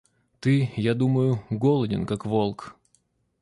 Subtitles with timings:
[0.39, 2.75] Ты, я думаю, голоден, как волк.